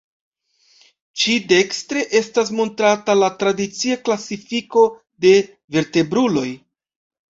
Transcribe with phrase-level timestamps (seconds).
[1.23, 4.89] Ĉi-dekstre estas montrata la tradicia klasifiko
[5.29, 5.39] de
[5.81, 6.49] vertebruloj.